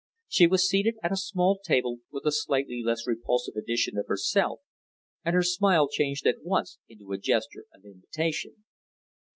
She 0.27 0.47
was 0.47 0.67
seated 0.67 0.95
at 1.03 1.11
a 1.11 1.15
small 1.15 1.59
table 1.59 1.99
with 2.09 2.25
a 2.25 2.31
slightly 2.31 2.81
less 2.83 3.05
repulsive 3.05 3.55
edition 3.55 3.99
of 3.99 4.07
herself, 4.07 4.61
and 5.23 5.35
her 5.35 5.43
smile 5.43 5.87
changed 5.87 6.25
at 6.25 6.41
once 6.43 6.79
into 6.89 7.11
a 7.11 7.19
gesture 7.19 7.65
of 7.71 7.85
invitation. 7.85 8.63